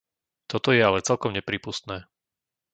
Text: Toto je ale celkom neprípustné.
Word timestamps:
Toto 0.51 0.69
je 0.75 0.81
ale 0.89 1.05
celkom 1.09 1.29
neprípustné. 1.37 1.97